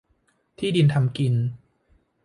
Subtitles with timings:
[0.57, 1.33] ที่ดินทำกิน